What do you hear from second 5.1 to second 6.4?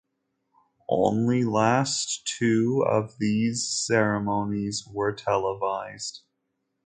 televised.